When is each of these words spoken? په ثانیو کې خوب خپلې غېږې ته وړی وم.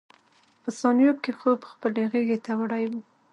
په 0.63 0.69
ثانیو 0.79 1.13
کې 1.23 1.31
خوب 1.39 1.59
خپلې 1.71 2.03
غېږې 2.11 2.37
ته 2.45 2.51
وړی 2.59 2.83
وم. 2.89 3.03